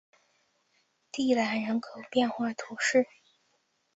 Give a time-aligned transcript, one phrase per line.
[1.11, 3.05] 蒂兰人口变化图示